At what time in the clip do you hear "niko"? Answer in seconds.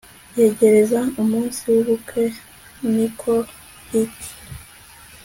2.95-3.33